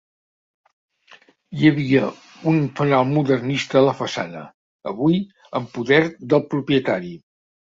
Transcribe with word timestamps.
Hi 1.57 1.67
havia 1.71 2.07
un 2.53 2.57
fanal 2.79 3.05
modernista 3.11 3.79
a 3.83 3.83
la 3.91 3.95
façana, 4.01 4.41
avui 4.93 5.21
en 5.61 5.69
poder 5.77 6.03
del 6.33 6.47
propietari. 6.57 7.15